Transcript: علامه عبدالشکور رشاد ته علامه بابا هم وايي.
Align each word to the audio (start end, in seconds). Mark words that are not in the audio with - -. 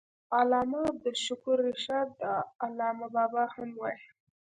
علامه 0.37 0.79
عبدالشکور 0.91 1.57
رشاد 1.69 2.07
ته 2.19 2.31
علامه 2.65 3.07
بابا 3.15 3.43
هم 3.55 3.69
وايي. 3.81 4.03